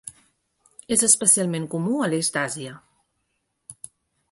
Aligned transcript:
És 0.95 1.03
especialment 1.07 1.67
comú 1.75 2.01
a 2.05 2.09
l"Est 2.09 2.41
d"Àsia. 2.41 2.75